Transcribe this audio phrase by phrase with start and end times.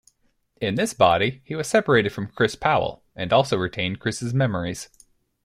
[0.59, 4.89] In this body, he was separated from Chris Powell, and also retained Chris' memories.